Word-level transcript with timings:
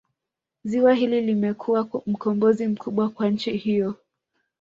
Ziwa 0.63 0.93
hili 0.93 1.21
limekuwa 1.21 1.89
mkombozi 2.05 2.67
mkubwa 2.67 3.09
kwa 3.09 3.29
nchi 3.29 3.57
hiyo 3.57 3.95